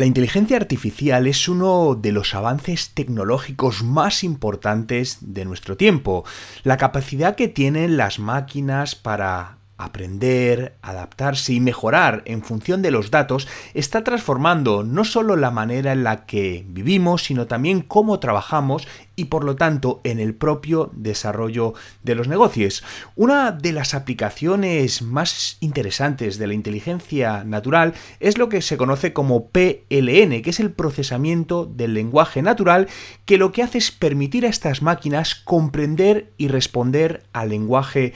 La 0.00 0.06
inteligencia 0.06 0.56
artificial 0.56 1.26
es 1.26 1.48
uno 1.48 1.96
de 1.96 2.12
los 2.12 2.32
avances 2.36 2.90
tecnológicos 2.94 3.82
más 3.82 4.22
importantes 4.22 5.18
de 5.20 5.44
nuestro 5.44 5.76
tiempo. 5.76 6.24
La 6.62 6.76
capacidad 6.76 7.34
que 7.34 7.48
tienen 7.48 7.96
las 7.96 8.20
máquinas 8.20 8.94
para 8.94 9.57
aprender, 9.78 10.76
adaptarse 10.82 11.52
y 11.52 11.60
mejorar 11.60 12.22
en 12.26 12.42
función 12.42 12.82
de 12.82 12.90
los 12.90 13.10
datos 13.10 13.48
está 13.74 14.04
transformando 14.04 14.82
no 14.82 15.04
solo 15.04 15.36
la 15.36 15.50
manera 15.50 15.92
en 15.92 16.04
la 16.04 16.26
que 16.26 16.64
vivimos, 16.68 17.22
sino 17.22 17.46
también 17.46 17.80
cómo 17.80 18.18
trabajamos 18.18 18.86
y 19.14 19.26
por 19.26 19.44
lo 19.44 19.56
tanto 19.56 20.00
en 20.04 20.20
el 20.20 20.34
propio 20.34 20.90
desarrollo 20.94 21.74
de 22.02 22.14
los 22.14 22.28
negocios. 22.28 22.84
Una 23.16 23.52
de 23.52 23.72
las 23.72 23.94
aplicaciones 23.94 25.02
más 25.02 25.56
interesantes 25.60 26.38
de 26.38 26.46
la 26.46 26.54
inteligencia 26.54 27.44
natural 27.44 27.94
es 28.20 28.38
lo 28.38 28.48
que 28.48 28.62
se 28.62 28.76
conoce 28.76 29.12
como 29.12 29.48
PLN, 29.48 30.42
que 30.42 30.50
es 30.50 30.60
el 30.60 30.70
procesamiento 30.72 31.66
del 31.66 31.94
lenguaje 31.94 32.42
natural, 32.42 32.88
que 33.24 33.38
lo 33.38 33.52
que 33.52 33.62
hace 33.62 33.78
es 33.78 33.90
permitir 33.90 34.46
a 34.46 34.50
estas 34.50 34.82
máquinas 34.82 35.34
comprender 35.34 36.32
y 36.36 36.48
responder 36.48 37.24
al 37.32 37.50
lenguaje. 37.50 38.14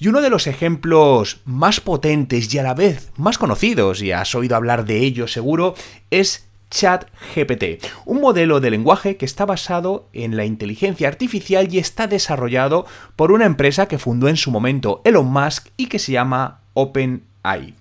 Y 0.00 0.08
uno 0.08 0.20
de 0.20 0.30
los 0.30 0.48
ejemplos 0.48 1.40
más 1.44 1.80
potentes 1.80 2.52
y 2.52 2.58
a 2.58 2.64
la 2.64 2.74
vez 2.74 3.12
más 3.16 3.38
conocidos, 3.38 4.02
y 4.02 4.10
has 4.10 4.34
oído 4.34 4.56
hablar 4.56 4.84
de 4.84 4.98
ello 4.98 5.28
seguro, 5.28 5.76
es 6.10 6.48
ChatGPT, 6.72 7.84
un 8.04 8.20
modelo 8.20 8.58
de 8.58 8.70
lenguaje 8.70 9.16
que 9.16 9.24
está 9.24 9.44
basado 9.44 10.08
en 10.12 10.36
la 10.36 10.44
inteligencia 10.44 11.06
artificial 11.06 11.72
y 11.72 11.78
está 11.78 12.08
desarrollado 12.08 12.84
por 13.14 13.30
una 13.30 13.46
empresa 13.46 13.86
que 13.86 13.98
fundó 13.98 14.26
en 14.26 14.36
su 14.36 14.50
momento 14.50 15.02
Elon 15.04 15.26
Musk 15.26 15.68
y 15.76 15.86
que 15.86 16.00
se 16.00 16.12
llama 16.12 16.60
OpenAI. 16.74 17.74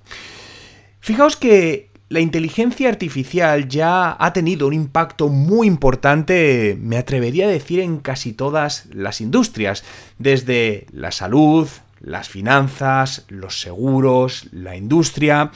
Fijaos 1.00 1.38
que 1.38 1.91
la 2.12 2.20
inteligencia 2.20 2.90
artificial 2.90 3.70
ya 3.70 4.18
ha 4.20 4.34
tenido 4.34 4.68
un 4.68 4.74
impacto 4.74 5.30
muy 5.30 5.66
importante, 5.66 6.78
me 6.78 6.98
atrevería 6.98 7.46
a 7.46 7.50
decir, 7.50 7.80
en 7.80 8.00
casi 8.00 8.34
todas 8.34 8.88
las 8.92 9.22
industrias, 9.22 9.86
desde 10.20 10.88
la 10.92 11.14
salud, 11.14 11.70
las 12.02 12.28
finanzas, 12.28 13.24
los 13.30 13.62
seguros, 13.62 14.50
la 14.52 14.76
industria. 14.76 15.52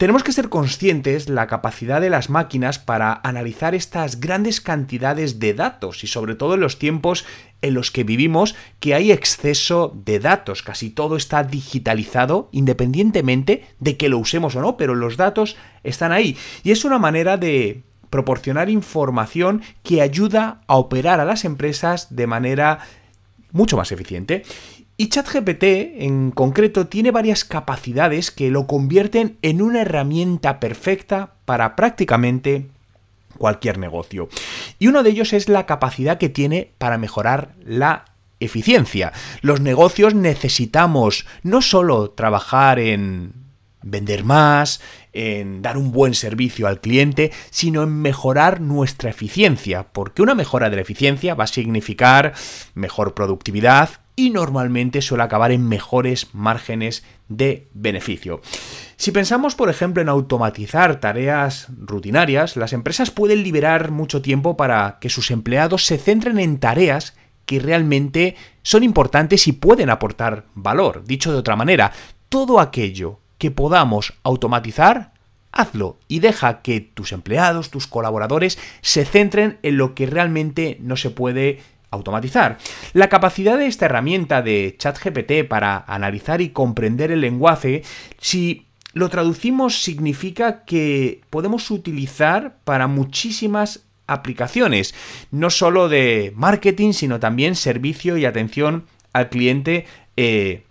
Tenemos 0.00 0.24
que 0.24 0.32
ser 0.32 0.48
conscientes 0.48 1.28
la 1.28 1.46
capacidad 1.46 2.00
de 2.00 2.08
las 2.08 2.30
máquinas 2.30 2.78
para 2.78 3.20
analizar 3.22 3.74
estas 3.74 4.18
grandes 4.18 4.62
cantidades 4.62 5.40
de 5.40 5.52
datos 5.52 6.04
y 6.04 6.06
sobre 6.06 6.34
todo 6.34 6.54
en 6.54 6.60
los 6.60 6.78
tiempos 6.78 7.26
en 7.60 7.74
los 7.74 7.90
que 7.90 8.02
vivimos 8.02 8.56
que 8.80 8.94
hay 8.94 9.12
exceso 9.12 9.94
de 9.94 10.18
datos, 10.18 10.62
casi 10.62 10.88
todo 10.88 11.16
está 11.16 11.44
digitalizado 11.44 12.48
independientemente 12.50 13.66
de 13.78 13.98
que 13.98 14.08
lo 14.08 14.16
usemos 14.16 14.56
o 14.56 14.62
no, 14.62 14.78
pero 14.78 14.94
los 14.94 15.18
datos 15.18 15.58
están 15.84 16.12
ahí 16.12 16.34
y 16.64 16.70
es 16.70 16.86
una 16.86 16.98
manera 16.98 17.36
de 17.36 17.82
proporcionar 18.08 18.70
información 18.70 19.60
que 19.82 20.00
ayuda 20.00 20.62
a 20.66 20.76
operar 20.76 21.20
a 21.20 21.26
las 21.26 21.44
empresas 21.44 22.16
de 22.16 22.26
manera 22.26 22.78
mucho 23.52 23.76
más 23.76 23.92
eficiente. 23.92 24.44
Y 25.00 25.08
ChatGPT 25.08 25.62
en 26.02 26.30
concreto 26.30 26.86
tiene 26.88 27.10
varias 27.10 27.46
capacidades 27.46 28.30
que 28.30 28.50
lo 28.50 28.66
convierten 28.66 29.38
en 29.40 29.62
una 29.62 29.80
herramienta 29.80 30.60
perfecta 30.60 31.36
para 31.46 31.74
prácticamente 31.74 32.66
cualquier 33.38 33.78
negocio. 33.78 34.28
Y 34.78 34.88
uno 34.88 35.02
de 35.02 35.08
ellos 35.08 35.32
es 35.32 35.48
la 35.48 35.64
capacidad 35.64 36.18
que 36.18 36.28
tiene 36.28 36.72
para 36.76 36.98
mejorar 36.98 37.54
la 37.64 38.04
eficiencia. 38.40 39.14
Los 39.40 39.62
negocios 39.62 40.14
necesitamos 40.14 41.24
no 41.42 41.62
solo 41.62 42.10
trabajar 42.10 42.78
en 42.78 43.32
vender 43.80 44.22
más, 44.22 44.82
en 45.14 45.62
dar 45.62 45.78
un 45.78 45.92
buen 45.92 46.12
servicio 46.12 46.66
al 46.66 46.82
cliente, 46.82 47.32
sino 47.48 47.84
en 47.84 48.02
mejorar 48.02 48.60
nuestra 48.60 49.08
eficiencia, 49.08 49.86
porque 49.94 50.20
una 50.20 50.34
mejora 50.34 50.68
de 50.68 50.76
la 50.76 50.82
eficiencia 50.82 51.34
va 51.34 51.44
a 51.44 51.46
significar 51.46 52.34
mejor 52.74 53.14
productividad, 53.14 53.88
y 54.20 54.28
normalmente 54.28 55.00
suele 55.00 55.24
acabar 55.24 55.50
en 55.50 55.66
mejores 55.66 56.34
márgenes 56.34 57.04
de 57.28 57.68
beneficio. 57.72 58.42
Si 58.96 59.12
pensamos, 59.12 59.54
por 59.54 59.70
ejemplo, 59.70 60.02
en 60.02 60.10
automatizar 60.10 61.00
tareas 61.00 61.68
rutinarias, 61.70 62.54
las 62.56 62.74
empresas 62.74 63.10
pueden 63.10 63.42
liberar 63.42 63.90
mucho 63.90 64.20
tiempo 64.20 64.58
para 64.58 64.98
que 65.00 65.08
sus 65.08 65.30
empleados 65.30 65.86
se 65.86 65.96
centren 65.96 66.38
en 66.38 66.58
tareas 66.58 67.16
que 67.46 67.60
realmente 67.60 68.36
son 68.62 68.82
importantes 68.82 69.48
y 69.48 69.52
pueden 69.52 69.88
aportar 69.88 70.44
valor. 70.54 71.02
Dicho 71.06 71.32
de 71.32 71.38
otra 71.38 71.56
manera, 71.56 71.90
todo 72.28 72.60
aquello 72.60 73.20
que 73.38 73.50
podamos 73.50 74.12
automatizar, 74.22 75.14
hazlo 75.50 75.98
y 76.08 76.18
deja 76.18 76.60
que 76.60 76.82
tus 76.82 77.12
empleados, 77.12 77.70
tus 77.70 77.86
colaboradores 77.86 78.58
se 78.82 79.06
centren 79.06 79.58
en 79.62 79.78
lo 79.78 79.94
que 79.94 80.04
realmente 80.04 80.76
no 80.82 80.98
se 80.98 81.08
puede 81.08 81.60
automatizar. 81.90 82.58
La 82.92 83.08
capacidad 83.08 83.58
de 83.58 83.66
esta 83.66 83.86
herramienta 83.86 84.42
de 84.42 84.76
ChatGPT 84.78 85.48
para 85.48 85.84
analizar 85.86 86.40
y 86.40 86.50
comprender 86.50 87.10
el 87.10 87.20
lenguaje, 87.20 87.82
si 88.18 88.66
lo 88.92 89.08
traducimos 89.08 89.82
significa 89.82 90.64
que 90.64 91.20
podemos 91.30 91.70
utilizar 91.70 92.56
para 92.64 92.86
muchísimas 92.86 93.84
aplicaciones, 94.06 94.94
no 95.30 95.50
solo 95.50 95.88
de 95.88 96.32
marketing, 96.34 96.92
sino 96.92 97.20
también 97.20 97.54
servicio 97.54 98.16
y 98.16 98.24
atención 98.24 98.86
al 99.12 99.28
cliente 99.28 99.86
eh, 100.16 100.64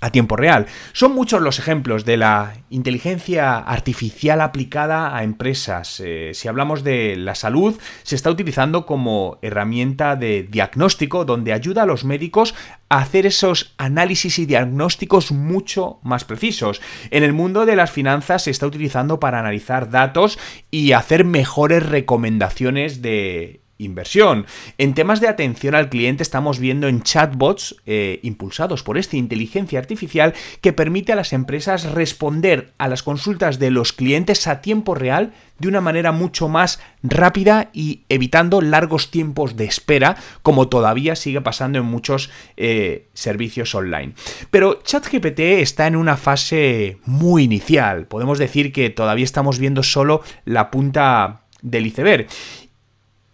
a 0.00 0.10
tiempo 0.10 0.36
real. 0.36 0.66
Son 0.92 1.12
muchos 1.12 1.42
los 1.42 1.58
ejemplos 1.58 2.04
de 2.04 2.16
la 2.16 2.54
inteligencia 2.70 3.58
artificial 3.58 4.40
aplicada 4.40 5.16
a 5.16 5.24
empresas. 5.24 6.00
Eh, 6.04 6.32
si 6.34 6.48
hablamos 6.48 6.84
de 6.84 7.16
la 7.16 7.34
salud, 7.34 7.78
se 8.02 8.14
está 8.14 8.30
utilizando 8.30 8.86
como 8.86 9.38
herramienta 9.42 10.16
de 10.16 10.44
diagnóstico 10.44 11.24
donde 11.24 11.52
ayuda 11.52 11.82
a 11.82 11.86
los 11.86 12.04
médicos 12.04 12.54
a 12.88 12.98
hacer 12.98 13.26
esos 13.26 13.74
análisis 13.76 14.38
y 14.38 14.46
diagnósticos 14.46 15.32
mucho 15.32 15.98
más 16.02 16.24
precisos. 16.24 16.80
En 17.10 17.22
el 17.22 17.32
mundo 17.32 17.66
de 17.66 17.76
las 17.76 17.90
finanzas 17.90 18.44
se 18.44 18.50
está 18.50 18.66
utilizando 18.66 19.20
para 19.20 19.40
analizar 19.40 19.90
datos 19.90 20.38
y 20.70 20.92
hacer 20.92 21.24
mejores 21.24 21.84
recomendaciones 21.84 23.02
de 23.02 23.62
inversión. 23.78 24.46
En 24.76 24.94
temas 24.94 25.20
de 25.20 25.28
atención 25.28 25.74
al 25.74 25.88
cliente 25.88 26.22
estamos 26.22 26.58
viendo 26.58 26.88
en 26.88 27.02
chatbots 27.02 27.76
eh, 27.86 28.20
impulsados 28.22 28.82
por 28.82 28.98
esta 28.98 29.16
inteligencia 29.16 29.78
artificial 29.78 30.34
que 30.60 30.72
permite 30.72 31.12
a 31.12 31.16
las 31.16 31.32
empresas 31.32 31.84
responder 31.92 32.72
a 32.78 32.88
las 32.88 33.02
consultas 33.02 33.58
de 33.58 33.70
los 33.70 33.92
clientes 33.92 34.46
a 34.46 34.60
tiempo 34.60 34.94
real 34.94 35.32
de 35.58 35.68
una 35.68 35.80
manera 35.80 36.12
mucho 36.12 36.48
más 36.48 36.80
rápida 37.02 37.70
y 37.72 38.02
evitando 38.08 38.60
largos 38.60 39.10
tiempos 39.10 39.56
de 39.56 39.64
espera 39.64 40.16
como 40.42 40.68
todavía 40.68 41.16
sigue 41.16 41.40
pasando 41.40 41.78
en 41.78 41.84
muchos 41.84 42.30
eh, 42.56 43.08
servicios 43.14 43.74
online. 43.74 44.14
Pero 44.50 44.80
ChatGPT 44.82 45.40
está 45.40 45.86
en 45.86 45.96
una 45.96 46.16
fase 46.16 46.98
muy 47.04 47.44
inicial. 47.44 48.06
Podemos 48.06 48.38
decir 48.38 48.72
que 48.72 48.90
todavía 48.90 49.24
estamos 49.24 49.58
viendo 49.58 49.82
solo 49.82 50.22
la 50.44 50.70
punta 50.70 51.42
del 51.62 51.86
iceberg 51.86 52.28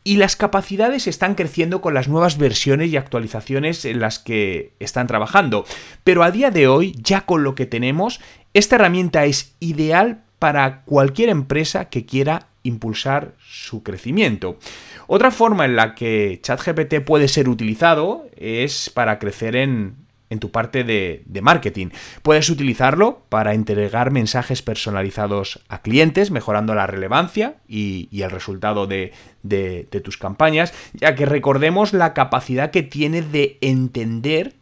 y 0.04 0.16
las 0.16 0.36
capacidades 0.36 1.06
están 1.06 1.34
creciendo 1.34 1.80
con 1.80 1.94
las 1.94 2.08
nuevas 2.08 2.36
versiones 2.36 2.90
y 2.90 2.98
actualizaciones 2.98 3.86
en 3.86 4.00
las 4.00 4.18
que 4.18 4.74
están 4.78 5.06
trabajando. 5.06 5.64
Pero 6.04 6.22
a 6.22 6.30
día 6.30 6.50
de 6.50 6.68
hoy, 6.68 6.94
ya 7.02 7.22
con 7.22 7.42
lo 7.42 7.54
que 7.54 7.64
tenemos, 7.64 8.20
esta 8.52 8.76
herramienta 8.76 9.24
es 9.24 9.56
ideal 9.60 10.22
para 10.38 10.82
cualquier 10.82 11.30
empresa 11.30 11.86
que 11.88 12.04
quiera 12.04 12.48
impulsar 12.62 13.34
su 13.38 13.82
crecimiento. 13.82 14.58
Otra 15.06 15.30
forma 15.30 15.64
en 15.64 15.76
la 15.76 15.94
que 15.94 16.38
ChatGPT 16.42 17.00
puede 17.00 17.28
ser 17.28 17.48
utilizado 17.48 18.26
es 18.36 18.90
para 18.90 19.18
crecer 19.18 19.56
en 19.56 20.03
en 20.34 20.40
tu 20.40 20.50
parte 20.50 20.84
de, 20.84 21.24
marketing. 21.40 21.88
Puedes 22.22 22.50
utilizarlo 22.50 23.22
para 23.28 23.54
entregar 23.54 24.10
mensajes 24.10 24.62
personalizados 24.62 25.60
a 25.68 25.80
clientes, 25.80 26.30
mejorando 26.30 26.74
la 26.74 26.86
relevancia 26.86 27.56
y, 27.66 28.08
el 28.12 28.30
resultado 28.30 28.86
de, 28.86 29.12
de, 29.42 30.00
tus 30.02 30.18
campañas, 30.18 30.74
ya 30.92 31.14
que 31.14 31.24
recordemos 31.26 31.92
la 31.92 32.12
capacidad 32.14 32.70
que 32.70 32.82
tiene 32.82 33.22
de 33.22 33.58
entender 33.60 34.54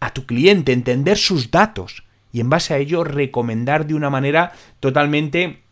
a 0.00 0.12
tu 0.12 0.26
cliente, 0.26 0.72
entender 0.72 1.16
sus 1.16 1.50
datos 1.50 2.04
y 2.32 2.40
en 2.40 2.50
base 2.50 2.74
a 2.74 2.78
ello 2.78 3.04
recomendar 3.04 3.86
de 3.86 3.94
una 3.94 4.10
manera 4.10 4.52
totalmente 4.80 5.62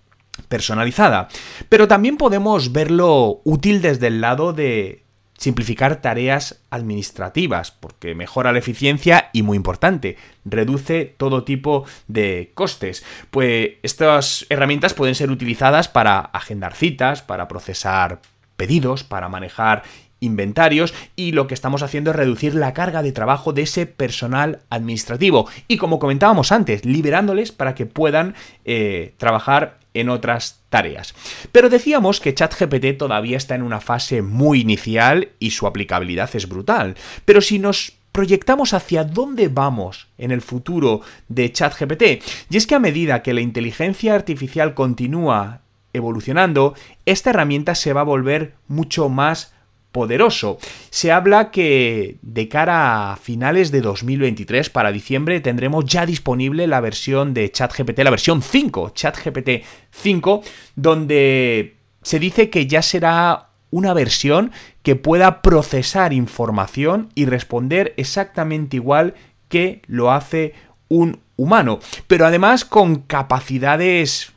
personalizada. 0.48 1.28
Pero 1.69 1.88
también 1.88 2.16
podemos 2.16 2.72
verlo 2.72 3.40
útil 3.44 3.82
desde 3.82 4.08
el 4.08 4.20
lado 4.20 4.52
de, 4.52 5.04
simplificar 5.40 6.02
tareas 6.02 6.62
administrativas, 6.69 7.70
porque 7.70 8.14
mejora 8.14 8.52
la 8.52 8.58
eficiencia 8.58 9.31
y 9.32 9.42
muy 9.42 9.56
importante, 9.56 10.19
reduce 10.44 11.06
todo 11.16 11.44
tipo 11.44 11.87
de 12.08 12.52
costes. 12.54 13.04
Pues 13.31 13.70
estas 13.82 14.44
herramientas 14.50 14.92
pueden 14.92 15.14
ser 15.14 15.31
utilizadas 15.31 15.88
para 15.88 16.20
agendar 16.20 16.75
citas, 16.75 17.22
para 17.22 17.48
procesar 17.48 18.20
pedidos, 18.56 19.02
para 19.02 19.31
manejar 19.31 19.82
inventarios 20.20 20.94
y 21.17 21.32
lo 21.32 21.46
que 21.46 21.55
estamos 21.55 21.82
haciendo 21.82 22.11
es 22.11 22.17
reducir 22.17 22.55
la 22.55 22.72
carga 22.75 23.02
de 23.02 23.12
trabajo 23.12 23.52
de 23.52 23.62
ese 23.62 23.87
personal 23.87 24.61
administrativo 24.70 25.49
y 25.67 25.76
como 25.78 25.99
comentábamos 25.99 26.52
antes, 26.52 26.84
liberándoles 26.84 27.52
para 27.52 27.75
que 27.75 27.87
puedan 27.87 28.34
eh, 28.64 29.14
trabajar 29.17 29.81
en 29.94 30.08
otras 30.08 30.61
tareas. 30.69 31.14
Pero 31.52 31.69
decíamos 31.69 32.20
que 32.20 32.34
ChatGPT 32.34 32.96
todavía 32.96 33.37
está 33.37 33.55
en 33.55 33.62
una 33.62 33.81
fase 33.81 34.22
muy 34.22 34.61
inicial 34.61 35.31
y 35.38 35.50
su 35.50 35.67
aplicabilidad 35.67 36.31
es 36.34 36.49
brutal. 36.49 36.94
Pero 37.25 37.40
si 37.40 37.58
nos 37.58 37.94
proyectamos 38.12 38.75
hacia 38.75 39.05
dónde 39.05 39.49
vamos 39.49 40.08
en 40.19 40.31
el 40.31 40.43
futuro 40.43 41.00
de 41.28 41.52
ChatGPT, 41.52 42.02
y 42.50 42.56
es 42.56 42.67
que 42.67 42.75
a 42.75 42.81
medida 42.81 43.22
que 43.22 43.34
la 43.34 43.40
inteligencia 43.40 44.14
artificial 44.14 44.75
continúa 44.75 45.61
evolucionando, 45.93 46.75
esta 47.05 47.31
herramienta 47.31 47.75
se 47.75 47.93
va 47.93 48.02
a 48.02 48.05
volver 48.05 48.55
mucho 48.69 49.08
más 49.08 49.52
poderoso. 49.92 50.58
Se 50.90 51.12
habla 51.12 51.50
que 51.50 52.19
de 52.22 52.48
cara 52.48 53.12
a 53.12 53.16
finales 53.16 53.70
de 53.70 53.81
2023, 53.81 54.70
para 54.70 54.92
diciembre, 54.92 55.40
tendremos 55.40 55.84
ya 55.84 56.06
disponible 56.06 56.66
la 56.66 56.81
versión 56.81 57.34
de 57.34 57.50
ChatGPT, 57.50 57.98
la 58.00 58.10
versión 58.10 58.42
5, 58.42 58.90
ChatGPT 58.94 59.64
5, 59.90 60.42
donde 60.76 61.76
se 62.02 62.19
dice 62.19 62.50
que 62.50 62.66
ya 62.66 62.82
será 62.82 63.50
una 63.70 63.94
versión 63.94 64.52
que 64.82 64.96
pueda 64.96 65.42
procesar 65.42 66.12
información 66.12 67.10
y 67.14 67.26
responder 67.26 67.94
exactamente 67.96 68.76
igual 68.76 69.14
que 69.48 69.82
lo 69.86 70.10
hace 70.12 70.54
un 70.88 71.20
humano, 71.36 71.78
pero 72.06 72.26
además 72.26 72.64
con 72.64 72.96
capacidades 72.96 74.32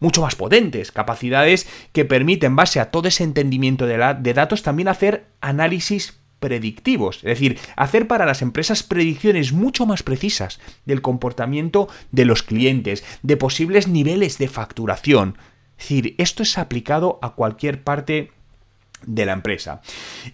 mucho 0.00 0.22
más 0.22 0.34
potentes, 0.34 0.90
capacidades 0.90 1.68
que 1.92 2.04
permiten, 2.04 2.52
en 2.52 2.56
base 2.56 2.80
a 2.80 2.90
todo 2.90 3.08
ese 3.08 3.22
entendimiento 3.22 3.86
de, 3.86 4.34
datos, 4.34 4.62
también 4.62 4.88
hacer 4.88 5.26
análisis 5.40 6.18
predictivos, 6.40 7.18
es 7.18 7.24
decir, 7.24 7.58
hacer 7.76 8.08
para 8.08 8.24
las 8.24 8.40
empresas 8.40 8.82
predicciones 8.82 9.52
mucho 9.52 9.84
más 9.84 10.02
precisas 10.02 10.58
del 10.86 11.02
comportamiento 11.02 11.88
de 12.12 12.24
los 12.24 12.42
clientes, 12.42 13.04
de 13.22 13.36
posibles 13.36 13.88
niveles 13.88 14.38
de 14.38 14.48
facturación. 14.48 15.36
Es 15.78 15.84
decir, 15.84 16.14
esto 16.16 16.42
es 16.42 16.56
aplicado 16.56 17.18
a 17.20 17.34
cualquier 17.34 17.84
parte 17.84 18.32
de 19.06 19.26
la 19.26 19.32
empresa. 19.32 19.82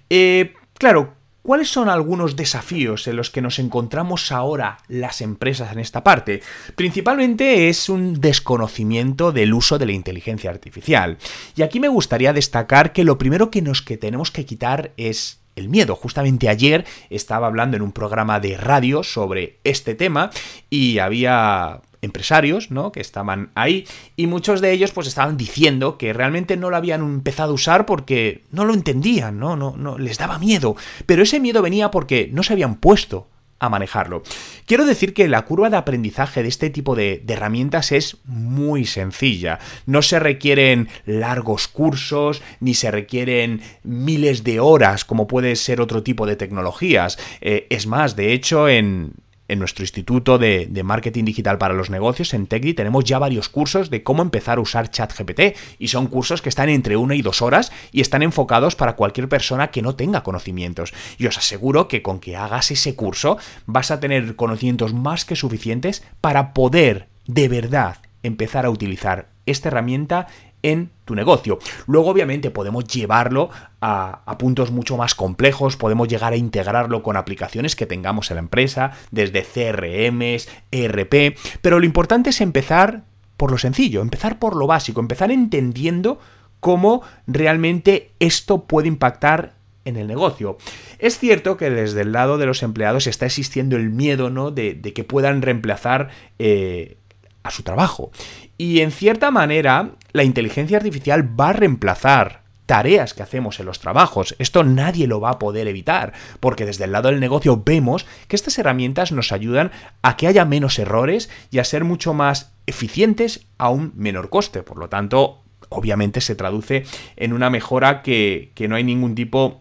Eh, 0.08 0.54
claro, 0.74 1.15
¿Cuáles 1.46 1.68
son 1.68 1.88
algunos 1.88 2.34
desafíos 2.34 3.06
en 3.06 3.14
los 3.14 3.30
que 3.30 3.40
nos 3.40 3.60
encontramos 3.60 4.32
ahora 4.32 4.78
las 4.88 5.20
empresas 5.20 5.70
en 5.70 5.78
esta 5.78 6.02
parte? 6.02 6.42
Principalmente 6.74 7.68
es 7.68 7.88
un 7.88 8.20
desconocimiento 8.20 9.30
del 9.30 9.54
uso 9.54 9.78
de 9.78 9.86
la 9.86 9.92
inteligencia 9.92 10.50
artificial. 10.50 11.18
Y 11.54 11.62
aquí 11.62 11.78
me 11.78 11.86
gustaría 11.86 12.32
destacar 12.32 12.92
que 12.92 13.04
lo 13.04 13.16
primero 13.16 13.52
que 13.52 13.62
nos 13.62 13.80
que 13.80 13.96
tenemos 13.96 14.32
que 14.32 14.44
quitar 14.44 14.90
es 14.96 15.38
el 15.54 15.68
miedo. 15.68 15.94
Justamente 15.94 16.48
ayer 16.48 16.84
estaba 17.10 17.46
hablando 17.46 17.76
en 17.76 17.82
un 17.82 17.92
programa 17.92 18.40
de 18.40 18.56
radio 18.56 19.04
sobre 19.04 19.60
este 19.62 19.94
tema 19.94 20.30
y 20.68 20.98
había 20.98 21.80
empresarios, 22.02 22.70
¿no? 22.70 22.92
Que 22.92 23.00
estaban 23.00 23.50
ahí 23.54 23.86
y 24.16 24.26
muchos 24.26 24.60
de 24.60 24.72
ellos 24.72 24.92
pues 24.92 25.06
estaban 25.06 25.36
diciendo 25.36 25.98
que 25.98 26.12
realmente 26.12 26.56
no 26.56 26.70
lo 26.70 26.76
habían 26.76 27.02
empezado 27.02 27.52
a 27.52 27.54
usar 27.54 27.86
porque 27.86 28.44
no 28.50 28.64
lo 28.64 28.74
entendían, 28.74 29.38
¿no? 29.38 29.56
No, 29.56 29.74
no 29.76 29.98
les 29.98 30.18
daba 30.18 30.38
miedo, 30.38 30.76
pero 31.06 31.22
ese 31.22 31.40
miedo 31.40 31.62
venía 31.62 31.90
porque 31.90 32.28
no 32.32 32.42
se 32.42 32.52
habían 32.52 32.76
puesto 32.76 33.28
a 33.58 33.68
manejarlo. 33.68 34.22
Quiero 34.66 34.84
decir 34.84 35.14
que 35.14 35.28
la 35.28 35.44
curva 35.44 35.70
de 35.70 35.76
aprendizaje 35.76 36.42
de 36.42 36.48
este 36.48 36.70
tipo 36.70 36.94
de, 36.94 37.24
herramientas 37.26 37.92
es 37.92 38.18
muy 38.24 38.84
sencilla. 38.84 39.58
No 39.86 40.02
se 40.02 40.18
requieren 40.18 40.88
largos 41.06 41.68
cursos, 41.68 42.42
ni 42.60 42.74
se 42.74 42.90
requieren 42.90 43.62
miles 43.82 44.44
de 44.44 44.60
horas 44.60 45.04
como 45.04 45.26
puede 45.26 45.56
ser 45.56 45.80
otro 45.80 46.02
tipo 46.02 46.26
de 46.26 46.36
tecnologías. 46.36 47.18
Eh, 47.40 47.66
es 47.70 47.86
más, 47.86 48.16
de 48.16 48.32
hecho, 48.32 48.68
en, 48.68 49.12
en 49.48 49.58
nuestro 49.58 49.82
Instituto 49.82 50.38
de, 50.38 50.68
Marketing 50.84 51.24
Digital 51.24 51.58
para 51.58 51.74
los 51.74 51.90
Negocios, 51.90 52.34
en 52.34 52.46
TechDi, 52.46 52.74
tenemos 52.74 53.04
ya 53.04 53.18
varios 53.18 53.48
cursos 53.48 53.90
de 53.90 54.02
cómo 54.02 54.22
empezar 54.22 54.58
a 54.58 54.60
usar 54.60 54.90
ChatGPT. 54.90 55.56
Y 55.78 55.88
son 55.88 56.06
cursos 56.06 56.42
que 56.42 56.48
están 56.48 56.68
entre 56.68 56.96
una 56.96 57.14
y 57.14 57.22
dos 57.22 57.42
horas 57.42 57.72
y 57.92 58.00
están 58.00 58.22
enfocados 58.22 58.76
para 58.76 58.96
cualquier 58.96 59.28
persona 59.28 59.68
que 59.68 59.82
no 59.82 59.94
tenga 59.96 60.22
conocimientos. 60.22 60.92
Y 61.18 61.26
os 61.26 61.38
aseguro 61.38 61.88
que 61.88 62.02
con 62.02 62.20
que 62.20 62.36
hagas 62.36 62.70
ese 62.70 62.94
curso 62.94 63.38
vas 63.66 63.90
a 63.90 64.00
tener 64.00 64.36
conocimientos 64.36 64.94
más 64.94 65.24
que 65.24 65.36
suficientes 65.36 66.04
para 66.20 66.52
poder 66.52 67.08
de 67.26 67.48
verdad 67.48 67.98
empezar 68.22 68.66
a 68.66 68.70
utilizar 68.70 69.28
esta 69.46 69.68
herramienta 69.68 70.26
en 70.66 70.90
tu 71.04 71.14
negocio. 71.14 71.58
Luego, 71.86 72.10
obviamente, 72.10 72.50
podemos 72.50 72.84
llevarlo 72.84 73.50
a, 73.80 74.36
puntos 74.38 74.72
mucho 74.72 74.96
más 74.96 75.14
complejos, 75.14 75.76
podemos 75.76 76.08
llegar 76.08 76.32
a 76.32 76.36
integrarlo 76.36 77.04
con 77.04 77.16
aplicaciones 77.16 77.76
que 77.76 77.86
tengamos 77.86 78.30
en 78.30 78.36
la 78.36 78.42
empresa, 78.42 78.90
desde 79.12 79.44
CRMs, 79.44 80.48
ERP, 80.72 81.38
pero 81.62 81.78
lo 81.78 81.86
importante 81.86 82.30
es 82.30 82.40
empezar 82.40 83.04
por 83.36 83.52
lo 83.52 83.58
sencillo, 83.58 84.02
empezar 84.02 84.38
por 84.38 84.56
lo 84.56 84.66
básico, 84.66 85.00
empezar 85.00 85.30
entendiendo 85.30 86.18
cómo 86.58 87.02
realmente 87.28 88.10
esto 88.18 88.64
puede 88.64 88.88
impactar 88.88 89.54
en 89.84 89.96
el 89.96 90.08
negocio. 90.08 90.58
Es 90.98 91.18
cierto 91.18 91.56
que 91.56 91.70
desde 91.70 92.00
el 92.00 92.10
lado 92.10 92.38
de 92.38 92.46
los 92.46 92.64
empleados 92.64 93.06
está 93.06 93.26
existiendo 93.26 93.76
el 93.76 93.90
miedo 93.90 94.30
¿no? 94.30 94.50
de, 94.50 94.80
que 94.80 95.04
puedan 95.04 95.42
reemplazar 95.42 96.08
eh, 96.40 96.96
a 97.44 97.52
su 97.52 97.62
trabajo. 97.62 98.10
Y 98.58 98.80
en 98.80 98.90
cierta 98.90 99.30
manera, 99.30 99.92
la 100.16 100.24
inteligencia 100.24 100.78
artificial 100.78 101.38
va 101.38 101.50
a 101.50 101.52
reemplazar 101.52 102.42
tareas 102.66 103.14
que 103.14 103.22
hacemos 103.22 103.60
en 103.60 103.66
los 103.66 103.78
trabajos. 103.78 104.34
Esto 104.38 104.64
nadie 104.64 105.06
lo 105.06 105.20
va 105.20 105.30
a 105.30 105.38
poder 105.38 105.68
evitar, 105.68 106.12
porque 106.40 106.66
desde 106.66 106.84
el 106.84 106.92
lado 106.92 107.08
del 107.08 107.20
negocio 107.20 107.62
vemos 107.64 108.06
que 108.26 108.34
estas 108.34 108.58
herramientas 108.58 109.12
nos 109.12 109.30
ayudan 109.30 109.70
a 110.02 110.16
que 110.16 110.26
haya 110.26 110.44
menos 110.44 110.78
errores 110.78 111.30
y 111.50 111.58
a 111.58 111.64
ser 111.64 111.84
mucho 111.84 112.12
más 112.12 112.52
eficientes 112.66 113.46
a 113.58 113.70
un 113.70 113.92
menor 113.94 114.28
coste. 114.28 114.62
Por 114.62 114.78
lo 114.78 114.88
tanto, 114.88 115.42
obviamente 115.68 116.20
se 116.20 116.34
traduce 116.34 116.84
en 117.16 117.32
una 117.32 117.50
mejora 117.50 118.02
que, 118.02 118.50
que 118.54 118.66
no 118.66 118.74
hay 118.74 118.82
ningún 118.82 119.14
tipo 119.14 119.60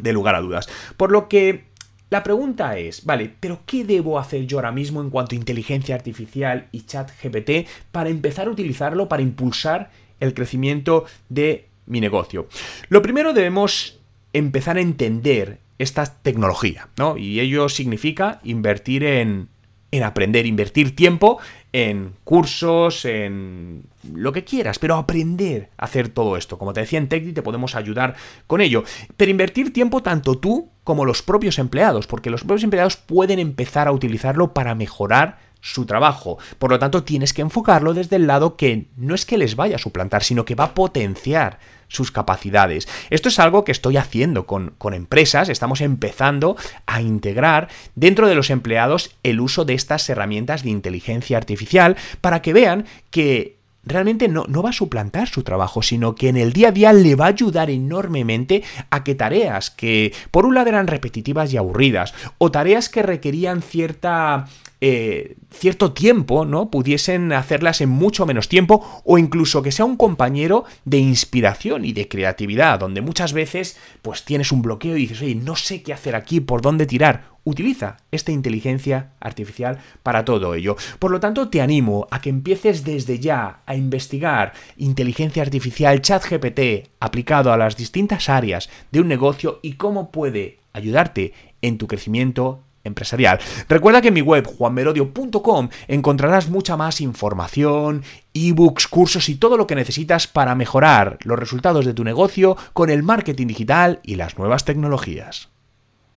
de 0.00 0.12
lugar 0.12 0.36
a 0.36 0.40
dudas. 0.40 0.68
Por 0.96 1.10
lo 1.10 1.28
que 1.28 1.65
la 2.08 2.22
pregunta 2.22 2.78
es, 2.78 3.04
vale, 3.04 3.32
pero 3.40 3.60
¿qué 3.66 3.84
debo 3.84 4.18
hacer 4.18 4.46
yo 4.46 4.58
ahora 4.58 4.70
mismo 4.70 5.00
en 5.00 5.10
cuanto 5.10 5.34
a 5.34 5.38
inteligencia 5.38 5.94
artificial 5.94 6.68
y 6.70 6.82
chat 6.82 7.10
GPT 7.22 7.68
para 7.90 8.10
empezar 8.10 8.46
a 8.46 8.50
utilizarlo 8.50 9.08
para 9.08 9.22
impulsar 9.22 9.90
el 10.20 10.32
crecimiento 10.32 11.04
de 11.28 11.66
mi 11.86 12.00
negocio? 12.00 12.48
Lo 12.88 13.02
primero 13.02 13.32
debemos 13.32 13.98
empezar 14.32 14.76
a 14.76 14.82
entender 14.82 15.58
esta 15.78 16.06
tecnología, 16.06 16.88
¿no? 16.96 17.16
Y 17.16 17.40
ello 17.40 17.68
significa 17.68 18.40
invertir 18.44 19.02
en, 19.02 19.48
en 19.96 20.04
aprender, 20.04 20.46
invertir 20.46 20.94
tiempo 20.94 21.38
en 21.72 22.12
cursos, 22.24 23.04
en 23.04 23.84
lo 24.14 24.32
que 24.32 24.44
quieras, 24.44 24.78
pero 24.78 24.96
aprender 24.96 25.68
a 25.76 25.84
hacer 25.84 26.08
todo 26.08 26.36
esto. 26.36 26.58
Como 26.58 26.72
te 26.72 26.80
decía 26.80 26.98
en 26.98 27.08
TechDi, 27.08 27.32
te 27.32 27.42
podemos 27.42 27.74
ayudar 27.74 28.14
con 28.46 28.60
ello. 28.60 28.84
Pero 29.16 29.30
invertir 29.30 29.72
tiempo 29.72 30.02
tanto 30.02 30.38
tú 30.38 30.70
como 30.84 31.04
los 31.04 31.22
propios 31.22 31.58
empleados, 31.58 32.06
porque 32.06 32.30
los 32.30 32.42
propios 32.42 32.64
empleados 32.64 32.96
pueden 32.96 33.38
empezar 33.38 33.88
a 33.88 33.92
utilizarlo 33.92 34.54
para 34.54 34.74
mejorar 34.74 35.38
su 35.66 35.84
trabajo. 35.84 36.38
Por 36.58 36.70
lo 36.70 36.78
tanto, 36.78 37.02
tienes 37.02 37.32
que 37.32 37.42
enfocarlo 37.42 37.92
desde 37.92 38.16
el 38.16 38.26
lado 38.26 38.56
que 38.56 38.86
no 38.96 39.14
es 39.14 39.26
que 39.26 39.38
les 39.38 39.56
vaya 39.56 39.76
a 39.76 39.80
suplantar, 39.80 40.22
sino 40.22 40.44
que 40.44 40.54
va 40.54 40.64
a 40.64 40.74
potenciar 40.74 41.58
sus 41.88 42.12
capacidades. 42.12 42.88
Esto 43.10 43.28
es 43.28 43.38
algo 43.38 43.64
que 43.64 43.72
estoy 43.72 43.96
haciendo 43.96 44.46
con, 44.46 44.74
con, 44.78 44.94
empresas, 44.94 45.48
estamos 45.48 45.80
empezando 45.80 46.56
a 46.86 47.00
integrar 47.00 47.68
dentro 47.94 48.28
de 48.28 48.34
los 48.34 48.50
empleados 48.50 49.16
el 49.22 49.40
uso 49.40 49.64
de 49.64 49.74
estas 49.74 50.08
herramientas 50.08 50.62
de 50.62 50.70
inteligencia 50.70 51.36
artificial 51.36 51.96
para 52.20 52.42
que 52.42 52.52
vean 52.52 52.86
que 53.10 53.56
realmente 53.84 54.28
no, 54.28 54.44
no, 54.48 54.62
va 54.62 54.70
a 54.70 54.72
suplantar 54.72 55.28
su 55.28 55.42
trabajo, 55.42 55.80
sino 55.80 56.16
que 56.16 56.28
en 56.28 56.36
el 56.36 56.52
día 56.52 56.68
a 56.68 56.72
día 56.72 56.92
le 56.92 57.14
va 57.14 57.26
a 57.26 57.28
ayudar 57.28 57.70
enormemente 57.70 58.64
a 58.90 59.04
que 59.04 59.14
tareas 59.14 59.70
que 59.70 60.12
por 60.32 60.44
un 60.44 60.54
lado 60.54 60.68
eran 60.68 60.88
repetitivas 60.88 61.52
y 61.52 61.56
aburridas, 61.56 62.12
o 62.38 62.50
tareas 62.50 62.88
que 62.88 63.02
requerían 63.02 63.62
cierta 63.62 64.46
eh, 64.88 65.36
cierto 65.50 65.92
tiempo, 65.92 66.44
¿no? 66.44 66.70
Pudiesen 66.70 67.32
hacerlas 67.32 67.80
en 67.80 67.88
mucho 67.88 68.24
menos 68.24 68.48
tiempo 68.48 69.02
o 69.04 69.18
incluso 69.18 69.60
que 69.60 69.72
sea 69.72 69.84
un 69.84 69.96
compañero 69.96 70.64
de 70.84 70.98
inspiración 70.98 71.84
y 71.84 71.92
de 71.92 72.06
creatividad, 72.06 72.78
donde 72.78 73.00
muchas 73.00 73.32
veces 73.32 73.76
pues 74.02 74.24
tienes 74.24 74.52
un 74.52 74.62
bloqueo 74.62 74.96
y 74.96 75.00
dices, 75.00 75.22
oye, 75.22 75.34
no 75.34 75.56
sé 75.56 75.82
qué 75.82 75.92
hacer 75.92 76.14
aquí, 76.14 76.38
por 76.38 76.62
dónde 76.62 76.86
tirar. 76.86 77.34
Utiliza 77.42 77.96
esta 78.12 78.30
inteligencia 78.30 79.10
artificial 79.18 79.78
para 80.04 80.24
todo 80.24 80.54
ello. 80.54 80.76
Por 81.00 81.10
lo 81.10 81.18
tanto, 81.18 81.48
te 81.48 81.60
animo 81.60 82.06
a 82.12 82.20
que 82.20 82.30
empieces 82.30 82.84
desde 82.84 83.18
ya 83.18 83.62
a 83.66 83.74
investigar 83.74 84.52
inteligencia 84.76 85.42
artificial, 85.42 86.00
chat 86.00 86.24
GPT, 86.24 86.88
aplicado 87.00 87.52
a 87.52 87.56
las 87.56 87.76
distintas 87.76 88.28
áreas 88.28 88.68
de 88.92 89.00
un 89.00 89.08
negocio 89.08 89.58
y 89.62 89.72
cómo 89.72 90.12
puede 90.12 90.58
ayudarte 90.72 91.32
en 91.60 91.78
tu 91.78 91.88
crecimiento 91.88 92.62
empresarial. 92.86 93.38
Recuerda 93.68 94.00
que 94.00 94.08
en 94.08 94.14
mi 94.14 94.22
web 94.22 94.46
juanmerodio.com 94.46 95.68
encontrarás 95.88 96.48
mucha 96.48 96.76
más 96.76 97.00
información, 97.00 98.04
ebooks, 98.34 98.86
cursos 98.86 99.28
y 99.28 99.34
todo 99.36 99.56
lo 99.56 99.66
que 99.66 99.74
necesitas 99.74 100.26
para 100.26 100.54
mejorar 100.54 101.18
los 101.22 101.38
resultados 101.38 101.84
de 101.84 101.94
tu 101.94 102.04
negocio 102.04 102.56
con 102.72 102.90
el 102.90 103.02
marketing 103.02 103.46
digital 103.46 104.00
y 104.02 104.16
las 104.16 104.38
nuevas 104.38 104.64
tecnologías. 104.64 105.55